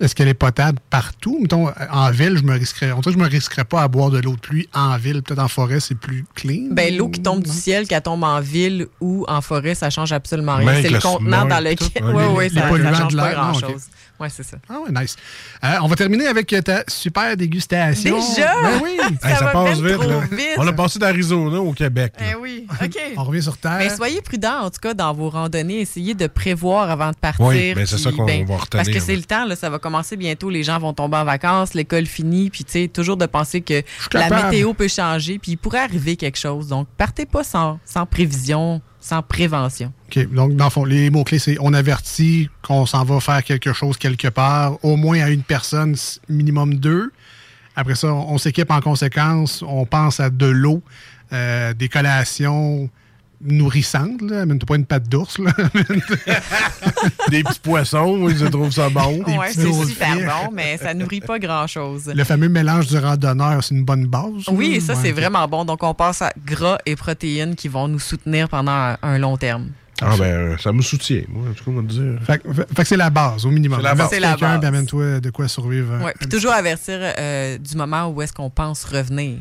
[0.00, 1.38] Est-ce qu'elle est potable partout?
[1.40, 2.92] Mettons, en ville, je me risquerais.
[2.92, 5.22] On dirait que je me risquerais pas à boire de l'eau de pluie en ville.
[5.22, 6.68] Peut-être en forêt, c'est plus clean?
[6.70, 10.12] Ben, l'eau qui tombe du ciel, qu'elle tombe en ville ou en forêt, ça change
[10.12, 10.74] absolument rien.
[10.82, 11.64] C'est le le contenant dans tout.
[11.64, 12.04] lequel.
[12.04, 13.82] Ouais, Oui, les- oui, les ça, ça change pas grand-chose.
[14.20, 14.56] Oui, c'est ça.
[14.68, 15.14] Ah ouais, nice.
[15.62, 18.18] Euh, on va terminer avec euh, ta super dégustation.
[18.18, 18.52] Déjà?
[18.62, 18.96] Ben oui.
[19.22, 20.20] Ça Hey, ça va passe vite, trop là.
[20.32, 20.40] vite.
[20.56, 22.14] On a passé d'Arizona au Québec.
[22.20, 22.96] Eh oui, OK.
[23.16, 23.76] On revient sur Terre.
[23.78, 25.82] Mais soyez prudents, en tout cas, dans vos randonnées.
[25.82, 27.46] Essayez de prévoir avant de partir.
[27.46, 29.70] Oui, ben, c'est ça qu'on ben, va retenir, Parce que c'est le temps, là, ça
[29.70, 30.50] va commencer bientôt.
[30.50, 32.50] Les gens vont tomber en vacances, l'école finit.
[32.50, 35.38] Puis, tu sais, toujours de penser que la météo peut changer.
[35.38, 36.68] Puis, il pourrait arriver quelque chose.
[36.68, 39.92] Donc, partez pas sans, sans prévision, sans prévention.
[40.08, 40.30] OK.
[40.30, 43.96] Donc, dans le fond, les mots-clés, c'est on avertit qu'on s'en va faire quelque chose
[43.96, 45.96] quelque part, au moins à une personne,
[46.28, 47.10] minimum deux.
[47.74, 49.64] Après ça, on, on s'équipe en conséquence.
[49.66, 50.82] On pense à de l'eau,
[51.32, 52.90] euh, des collations
[53.40, 54.20] nourrissantes.
[54.22, 54.42] Là.
[54.42, 55.38] Amène-toi pas une patte d'ours.
[55.38, 55.52] là.
[57.30, 59.22] Des petits poissons, ils trouvent ça bon.
[59.22, 62.10] Petits c'est super bon, mais ça nourrit pas grand-chose.
[62.14, 64.48] Le fameux mélange du randonneur, c'est une bonne base.
[64.50, 64.80] Oui, là?
[64.80, 65.64] ça, Ouais, c'est vraiment bon.
[65.64, 69.36] Donc, on passe à gras et protéines qui vont nous soutenir pendant un, un long
[69.36, 69.68] terme.
[70.00, 72.20] Ah ben, ça me soutient, moi, en tout cas, on va te dire.
[72.24, 73.78] Fait, que- fait que c'est la base, au minimum.
[73.80, 74.08] C'est la base.
[74.10, 74.58] C'est la quelqu'un, base.
[74.60, 76.04] puis amène-toi de quoi survivre.
[76.04, 79.38] Ouais, puis toujours avertir euh, du moment où est-ce qu'on pense revenir.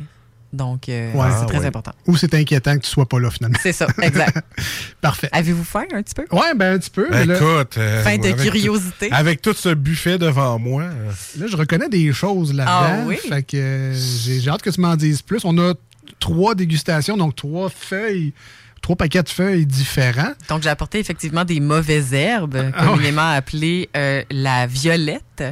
[0.54, 1.28] Donc, euh, Ouais.
[1.30, 1.66] c'est Ah, très ouais.
[1.66, 1.92] important.
[2.08, 3.58] Ou c'est inquiétant que tu sois pas là, finalement.
[3.62, 4.38] C'est ça, exact.
[5.02, 5.30] Parfait.
[5.34, 6.26] Avez-vous faim un petit peu?
[6.32, 7.10] Ouais, ben un petit peu.
[7.10, 9.10] là, Écoute, euh, Faim de avec curiosité.
[9.10, 12.74] tout- avec tout ce buffet devant moi, euh, là, je reconnais des choses là-dedans.
[12.74, 13.18] Ah oui?
[13.18, 15.42] Fait que euh, j'ai hâte que tu m'en dises plus.
[15.44, 15.74] On a
[16.20, 18.34] trois dégustations, donc trois feuilles,
[18.82, 20.32] trois paquets de feuilles différents.
[20.48, 25.44] Donc, j'ai apporté effectivement des mauvaises herbes, Ah communément appelées euh, la violette,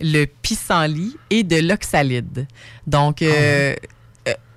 [0.00, 2.46] le pissenlit et de l'oxalide.
[2.88, 3.74] Donc, Ah euh, euh,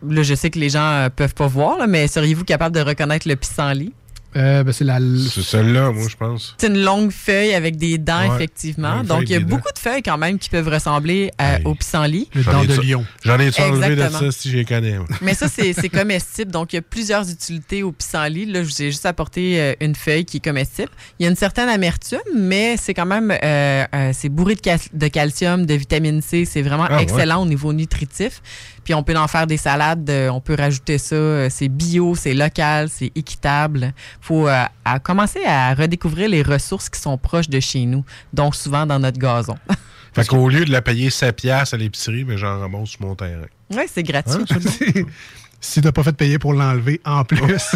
[0.04, 3.36] je sais que les gens euh, peuvent pas voir, mais seriez-vous capable de reconnaître le
[3.36, 3.94] pissenlit?
[4.38, 5.00] Euh, ben, c'est la.
[5.30, 6.56] C'est celle-là, moi, je pense.
[6.60, 9.04] C'est une longue feuille avec des dents, Ouais, effectivement.
[9.04, 9.48] Donc, il y a dents.
[9.48, 11.62] beaucoup de feuilles quand même qui peuvent ressembler à- Hey.
[11.66, 12.30] au pissenlit.
[12.36, 13.06] Le J'en dent ai de lion.
[13.24, 14.98] J'en ai-tu enlevé de ça si je les connais?
[15.22, 16.52] Mais ça, c'est c'est comestible.
[16.52, 18.46] Donc, il y a plusieurs utilités au pissenlit.
[18.46, 20.90] Là, je vous ai juste apporté euh, une feuille qui est comestible.
[21.20, 24.62] Il y a une certaine amertume, mais c'est quand même euh, euh, c'est bourré de,
[24.62, 26.46] cal- de calcium, de vitamine C.
[26.46, 27.04] C'est vraiment Ah, ouais.
[27.04, 28.42] excellent au niveau nutritif.
[28.84, 30.10] Puis on peut en faire des salades.
[30.10, 31.16] euh, on peut rajouter ça.
[31.16, 33.94] euh, c'est bio, c'est local, c'est équitable.
[34.28, 38.04] Faut euh, à commencer à redécouvrir les ressources qui sont proches de chez nous.
[38.34, 39.58] Donc, souvent dans notre gazon.
[40.14, 43.16] Fait qu'au lieu de la payer 7 piastres à l'épicerie, mais j'en ramasse sur mon
[43.16, 43.46] terrain.
[43.72, 44.44] oui, c'est gratuit.
[44.50, 45.04] Hein?
[45.62, 47.46] si t'as pas fait payer pour l'enlever, en plus.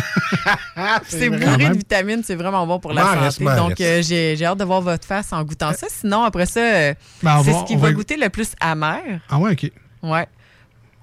[1.08, 3.46] C'est bourré de vitamines, c'est vraiment bon pour la santé.
[3.56, 5.88] Donc, euh, j'ai hâte de voir votre face en goûtant ça.
[5.90, 9.22] Sinon, après ça, euh, Ben, c'est ce qui va va- goûter le plus amer.
[9.30, 9.72] Ah ouais, OK.
[10.04, 10.28] Ouais.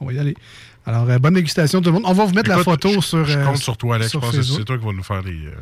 [0.01, 0.37] On va y aller.
[0.89, 2.05] Alors, euh, bonne dégustation tout le monde.
[2.07, 3.25] On va vous mettre la photo je- sur.
[3.25, 4.11] Je euh, compte sur toi, Alex.
[4.13, 5.33] Je pense que c'est toi qui vas nous faire les.
[5.47, 5.53] euh,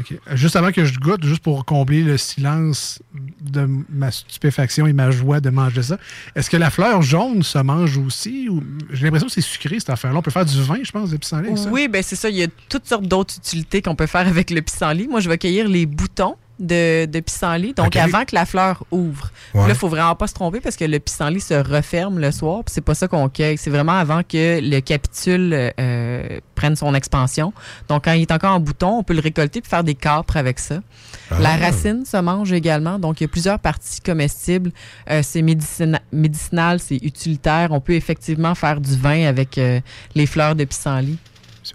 [0.00, 0.12] OK.
[0.12, 3.00] Euh, Juste avant que je goûte, juste pour combler le silence
[3.40, 5.98] de ma stupéfaction et ma joie de manger ça,
[6.34, 8.48] est-ce que la fleur jaune se mange aussi?
[8.48, 10.18] ou J'ai l'impression que c'est sucré, cette affaire-là?
[10.18, 11.68] On peut faire du vin, je pense, de pissenlit ça.
[11.70, 12.28] Oui, ben c'est ça.
[12.30, 15.06] Il y a toutes sortes d'autres utilités qu'on peut faire avec le pissenlit.
[15.06, 17.74] Moi, je vais cueillir les boutons de, de pissenlit.
[17.74, 19.30] Donc, avant que la fleur ouvre.
[19.54, 19.62] Ouais.
[19.62, 22.62] Là, il faut vraiment pas se tromper parce que le pissenlit se referme le soir.
[22.64, 23.58] Puis c'est pas ça qu'on cueille.
[23.58, 27.52] C'est vraiment avant que le capitule euh, prenne son expansion.
[27.88, 30.36] Donc, quand il est encore en bouton, on peut le récolter puis faire des capres
[30.36, 30.80] avec ça.
[31.40, 31.56] La Ah.
[31.56, 32.98] racine se mange également.
[32.98, 34.70] Donc, il y a plusieurs parties comestibles.
[35.10, 37.68] Euh, c'est médicina- médicinal, c'est utilitaire.
[37.72, 39.80] On peut effectivement faire du vin avec euh,
[40.14, 41.18] les fleurs de pissenlit.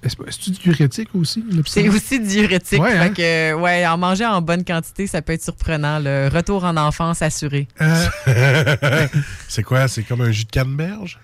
[0.03, 1.43] Est-ce c'est-tu diurétique aussi?
[1.49, 1.89] le C'est pissenlit?
[1.89, 2.81] aussi diurétique.
[2.81, 3.09] Ouais, fait hein?
[3.09, 5.99] que, ouais, en manger en bonne quantité, ça peut être surprenant.
[5.99, 7.67] Le retour en enfance assuré.
[7.81, 8.05] Euh,
[9.47, 9.87] c'est quoi?
[9.87, 11.19] C'est comme un jus de canneberge?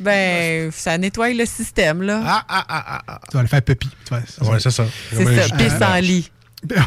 [0.00, 2.20] Ben, ça nettoie le système, là.
[2.24, 3.20] Ah, ah, ah, ah, ah.
[3.30, 3.88] tu vas le faire pépi.
[4.10, 4.20] Ouais,
[4.58, 4.86] c'est ça.
[5.12, 6.30] C'est ça, jus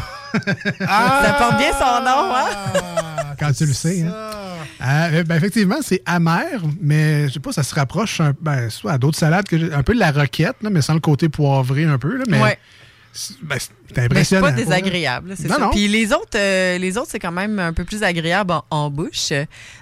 [0.79, 2.49] Ça porte bien son nom, hein?
[2.75, 4.03] Ah, quand tu le sais.
[4.03, 4.13] Hein.
[4.81, 8.93] Euh, ben, effectivement, c'est amer, mais je sais pas, ça se rapproche un, ben, soit
[8.93, 11.29] à d'autres salades, que j'ai- un peu de la roquette, là, mais sans le côté
[11.29, 12.17] poivré un peu.
[12.17, 12.59] Là, mais Ouais.
[13.13, 14.41] c'est ben, c'est Mais c'est impressionnant.
[14.41, 14.65] pas pour vrai.
[14.65, 15.61] désagréable, c'est Non, ça.
[15.61, 15.69] non.
[15.71, 18.89] Puis les autres, euh, les autres, c'est quand même un peu plus agréable en, en
[18.91, 19.31] bouche.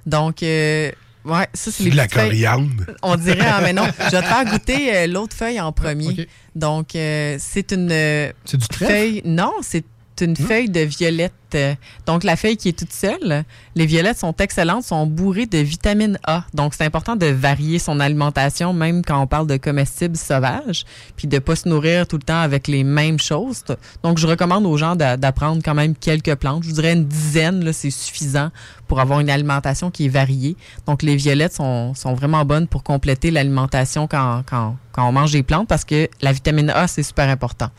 [0.06, 0.92] Donc, euh,
[1.26, 2.30] ouais, ça, c'est les de la feuilles.
[2.30, 2.84] coriandre.
[3.02, 6.28] On dirait, ah, mais non, je vais te faire goûter euh, l'autre feuille en premier.
[6.56, 8.92] Donc, euh, c'est une euh, C'est du trèfle?
[8.92, 9.22] feuille.
[9.26, 9.86] Non, c'est
[10.22, 11.34] une feuille de violette.
[11.54, 11.76] Euh,
[12.08, 13.44] Donc, la feuille qui est toute seule,
[13.76, 16.44] les violettes sont excellentes, sont bourrées de vitamine A.
[16.54, 21.28] Donc, c'est important de varier son alimentation, même quand on parle de comestibles sauvages, puis
[21.28, 23.64] de pas se nourrir tout le temps avec les mêmes choses.
[24.04, 26.64] Donc, je recommande aux gens d'a- d'apprendre quand même quelques plantes.
[26.64, 28.50] Je vous dirais une dizaine, c'est suffisant
[28.88, 30.56] pour avoir une alimentation qui est variée.
[30.88, 35.32] Donc, les violettes sont, sont vraiment bonnes pour compléter l'alimentation quand, quand, quand on mange
[35.32, 37.70] des plantes parce que la vitamine A, c'est super important.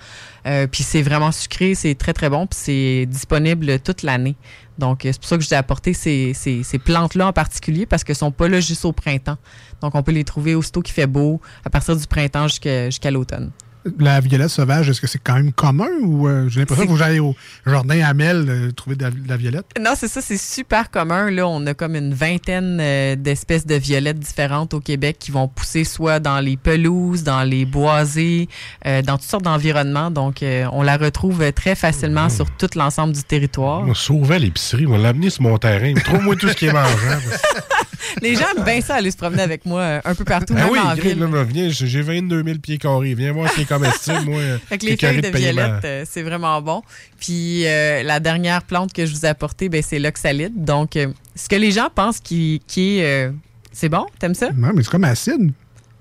[0.47, 4.37] Euh, puis c'est vraiment sucré, c'est très très bon, puis c'est disponible toute l'année.
[4.79, 8.05] Donc euh, c'est pour ça que je t'ai apporté ces, ces, plantes-là en particulier parce
[8.05, 9.38] qu'elles sont pas là juste au printemps.
[9.81, 13.51] Donc on peut les trouver aussitôt qu'il fait beau, à partir du printemps jusqu'à l'automne.
[13.99, 17.20] La violette sauvage, est-ce que c'est quand même commun ou euh, j'ai l'impression que j'aille
[17.20, 17.35] au
[17.66, 19.66] jardin Hamel euh, trouver de la, de la violette?
[19.81, 21.31] Non, c'est ça, c'est super commun.
[21.31, 25.49] Là, on a comme une vingtaine euh, d'espèces de violettes différentes au Québec qui vont
[25.49, 28.49] pousser soit dans les pelouses, dans les boisés,
[28.87, 30.11] euh, dans toutes sortes d'environnements.
[30.11, 33.83] Donc, euh, on la retrouve très facilement sur tout l'ensemble du territoire.
[33.87, 35.94] On sauvait l'épicerie, on l'a amené sur mon terrain.
[35.94, 37.22] Trouve-moi tout ce qui est mangeable.
[38.22, 40.79] Les gens aiment bien ça aller se promener avec moi un peu partout, même oui,
[40.79, 41.18] en ville.
[41.18, 43.14] là, viens, j'ai j'ai 22 000 pieds carrés.
[43.14, 44.41] Viens voir ce qui est comestible, moi.
[44.69, 46.83] Fait que t'es les feuilles de violette, euh, c'est vraiment bon.
[47.19, 50.65] Puis euh, la dernière plante que je vous ai apportée, ben, c'est l'oxalide.
[50.65, 53.31] Donc, euh, ce que les gens pensent qui, qui est...
[53.73, 54.07] c'est bon?
[54.19, 54.51] T'aimes ça?
[54.57, 55.53] Non, mais c'est comme acide.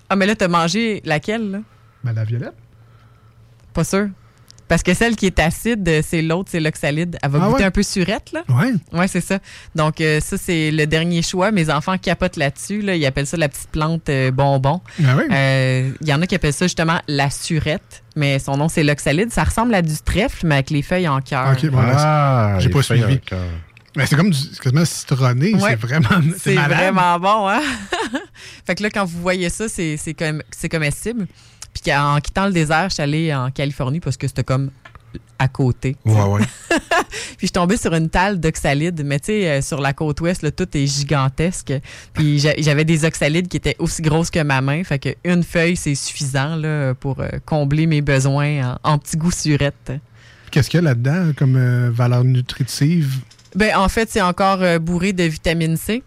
[0.10, 1.60] Ah, mais là, t'as mangé laquelle, là?
[2.04, 2.54] Ben, la violette.
[3.74, 4.10] Pas sûr.
[4.68, 7.18] Parce que celle qui est acide, euh, c'est l'autre, c'est l'oxalide.
[7.22, 7.64] Elle va Ah goûter ouais?
[7.66, 8.44] un peu surette, là.
[8.50, 8.74] Ouais.
[8.94, 9.38] Ouais, c'est ça.
[9.76, 11.52] Donc, euh, ça, c'est le dernier choix.
[11.52, 12.82] Mes enfants capotent là-dessus.
[12.82, 12.96] Là.
[12.96, 14.82] Ils appellent ça la petite plante euh, bonbon.
[15.06, 15.24] Ah oui.
[15.32, 18.84] Euh, Il y en a qui appellent ça justement la surette, mais son nom, c'est
[18.84, 19.32] l'oxalide.
[19.32, 21.52] Ça ressemble à du trèfle, mais avec les feuilles en cœur.
[21.52, 23.20] Ok, bon, ben, Ah, J'ai pas suivi.
[23.96, 25.54] ben, c'est comme du, c'est quasiment citronné.
[25.54, 25.62] Ouais.
[25.70, 26.10] C'est vraiment.
[26.40, 27.62] C'est vraiment bon, hein?
[28.66, 31.28] fait que là, quand vous voyez ça, c'est c'est comme- c'est comestible.
[31.86, 34.72] Puis qu'en quittant le désert, je suis allée en Californie parce que c'était comme
[35.38, 35.96] à côté.
[36.04, 36.42] Ouais, ouais.
[36.70, 40.20] Puis je suis tombée sur une talle d'oxalides, mais tu sais, euh, sur la côte
[40.22, 41.74] ouest, là, tout est gigantesque.
[42.14, 44.84] Puis j'a- j'avais des oxalides qui étaient aussi grosses que ma main.
[44.84, 49.18] Fait que une feuille, c'est suffisant là, pour euh, combler mes besoins en, en petits
[49.18, 49.94] goûts surettes.
[50.52, 53.20] Qu'est-ce qu'il y a là-dedans comme euh, valeur nutritive?
[53.56, 56.04] Ben, en fait, c'est encore bourré de vitamine C.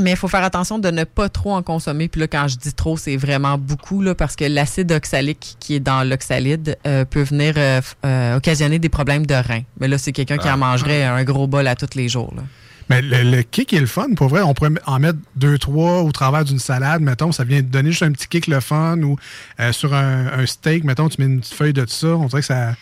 [0.00, 2.08] Mais il faut faire attention de ne pas trop en consommer.
[2.08, 5.74] Puis là, quand je dis trop, c'est vraiment beaucoup, là, parce que l'acide oxalique qui
[5.74, 9.62] est dans l'oxalide euh, peut venir euh, euh, occasionner des problèmes de rein.
[9.80, 12.32] Mais là, c'est quelqu'un qui en mangerait un gros bol à tous les jours.
[12.36, 12.42] là.
[12.88, 14.08] Mais le, le kick est le fun.
[14.16, 17.00] Pour vrai, on pourrait en mettre deux, trois au travers d'une salade.
[17.00, 19.00] Mettons, ça vient donner juste un petit kick le fun.
[19.02, 19.16] Ou
[19.60, 22.08] euh, sur un, un steak, mettons, tu mets une petite feuille de ça.
[22.08, 22.74] On dirait que ça.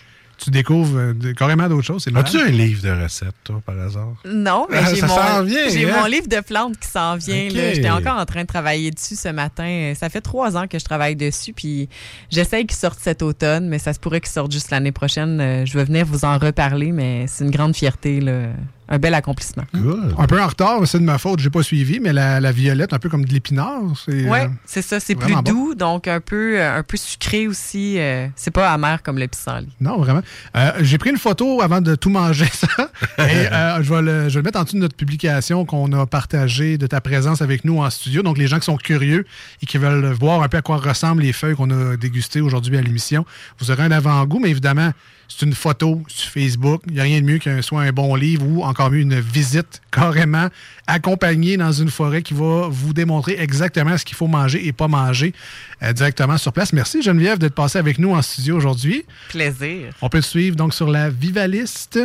[0.43, 2.07] Tu découvres euh, de- carrément d'autres choses.
[2.15, 4.15] As-tu un livre de recettes, toi, par hasard?
[4.25, 5.97] Non, mais Ah, j'ai ça s'en mon, vient, j'ai hein?
[6.01, 7.49] mon livre de plantes qui s'en vient.
[7.51, 9.93] J'étais encore en train de travailler dessus ce matin.
[9.95, 11.89] Ça fait trois ans que je travaille dessus, puis
[12.31, 15.41] j'essaye qu'il sorte cet automne, mais ça se pourrait qu'il sorte juste l'année prochaine.
[15.41, 18.47] Euh, Je vais venir vous en reparler, mais c'est une grande fierté, là.
[18.91, 19.63] Un bel accomplissement.
[19.75, 20.15] Good.
[20.19, 22.93] Un peu en retard, c'est de ma faute, j'ai pas suivi, mais la, la violette,
[22.93, 23.81] un peu comme de l'épinard.
[24.05, 24.99] c'est, Oui, euh, c'est ça.
[25.01, 25.43] C'est plus bon.
[25.43, 27.99] doux, donc un peu, euh, un peu sucré aussi.
[27.99, 29.69] euh, c'est pas amer comme le pissenlit.
[29.81, 30.23] Non, vraiment.
[30.57, 32.91] Euh, J'ai pris une photo avant de tout manger, ça.
[33.19, 33.23] Et
[33.53, 36.05] euh, je, vais le, je vais le mettre en dessous de notre publication qu'on a
[36.07, 38.23] partagée de ta présence avec nous en studio.
[38.23, 39.25] Donc, les gens qui sont curieux
[39.63, 42.77] et qui veulent voir un peu à quoi ressemblent les feuilles qu'on a dégustées aujourd'hui
[42.77, 43.25] à l'émission,
[43.61, 44.91] vous aurez un avant-goût, mais évidemment,
[45.31, 46.83] c'est une photo sur Facebook.
[46.89, 49.21] Il n'y a rien de mieux qu'un soit un bon livre ou encore mieux une
[49.21, 50.49] visite carrément
[50.87, 54.89] accompagnée dans une forêt qui va vous démontrer exactement ce qu'il faut manger et pas
[54.89, 55.33] manger
[55.83, 56.73] euh, directement sur place.
[56.73, 59.05] Merci Geneviève d'être passée avec nous en studio aujourd'hui.
[59.29, 59.93] Plaisir.
[60.03, 62.01] On peut te suivre donc sur la Vivaliste.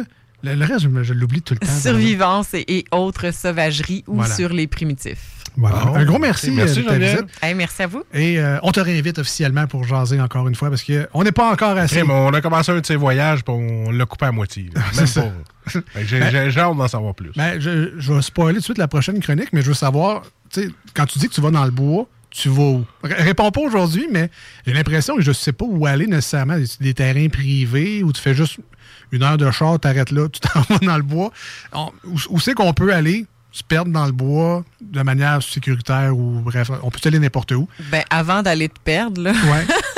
[0.46, 1.74] Le, le reste, je, l'oublie tout le temps.
[1.74, 4.34] Survivance et, et autres sauvageries ou Voilà.
[4.36, 5.32] sur les primitifs.
[5.58, 5.78] Voilà.
[5.96, 7.22] Un gros merci, Merci, euh, de ta Geneviève.
[7.24, 7.40] visite.
[7.42, 8.04] Hey, merci à vous.
[8.14, 11.50] Et euh, on te réinvite officiellement pour jaser encore une fois parce qu'on n'est pas
[11.52, 12.04] encore assez.
[12.04, 14.70] On a commencé un de ces voyages, puis on l'a coupé à moitié.
[14.76, 15.06] Même
[15.96, 16.22] que J'ai
[16.60, 17.32] hâte d'en savoir plus.
[17.36, 20.24] Ben, je, je vais spoiler tout de suite la prochaine chronique, mais je veux savoir,
[20.52, 22.86] tu sais, quand tu dis que tu vas dans le bois, tu vas où?
[23.04, 24.30] R- réponds pas aujourd'hui, mais
[24.68, 26.58] j'ai l'impression que je sais pas où aller nécessairement.
[26.58, 28.58] Des, des terrains privés où tu fais juste
[29.12, 31.32] une heure de char, t'arrêtes là, tu t'en vas dans le bois.
[31.74, 36.14] On- où où c'est qu'on peut aller se perdre dans le bois de manière sécuritaire
[36.18, 37.70] ou bref, on peut aller n'importe où.
[37.90, 39.66] Ben, avant d'aller te perdre, là, Ouais.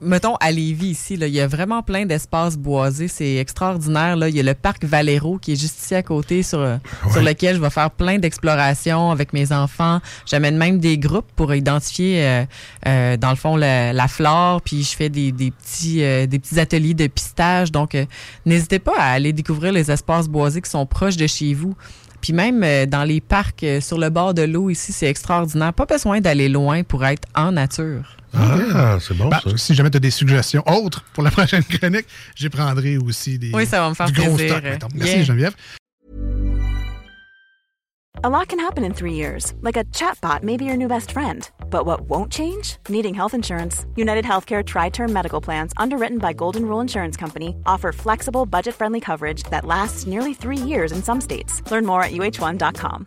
[0.00, 3.08] Mettons, à Lévis, ici, là, il y a vraiment plein d'espaces boisés.
[3.08, 4.16] C'est extraordinaire.
[4.16, 4.28] Là.
[4.28, 6.76] Il y a le parc Valero qui est juste ici à côté sur, euh,
[7.12, 10.00] sur lequel je vais faire plein d'explorations avec mes enfants.
[10.26, 12.44] J'amène même des groupes pour identifier, euh,
[12.86, 14.62] euh, dans le fond, la, la flore.
[14.62, 17.72] Puis je fais des, des petits, euh, des petits ateliers de pistage.
[17.72, 18.04] Donc, euh,
[18.44, 21.74] n'hésitez pas à aller découvrir les espaces boisés qui sont proches de chez vous.
[22.20, 25.72] Puis même dans les parcs sur le bord de l'eau ici, c'est extraordinaire.
[25.72, 28.16] Pas besoin d'aller loin pour être en nature.
[28.38, 29.40] Ah, c'est bon, ça.
[29.56, 33.50] si jamais tu as des suggestions autres pour la prochaine chronique, j'y prendrai aussi des.
[33.54, 34.50] Oui, ça va me faire du gros plaisir.
[34.50, 34.88] stock, mettons.
[34.94, 35.22] Merci Yeah.
[35.24, 35.54] Geneviève.
[38.24, 41.12] A lot can happen in three years, like a chatbot may be your new best
[41.12, 41.48] friend.
[41.70, 42.78] But what won't change?
[42.88, 43.84] Needing health insurance.
[43.94, 48.74] United Healthcare Tri Term Medical Plans, underwritten by Golden Rule Insurance Company, offer flexible, budget
[48.74, 51.62] friendly coverage that lasts nearly three years in some states.
[51.70, 53.06] Learn more at uh1.com.